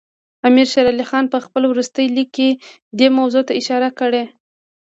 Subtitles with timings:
[0.47, 2.49] امیر شېر علي خان په خپل وروستي لیک کې
[2.97, 4.23] دې موضوعاتو ته اشاره کړې.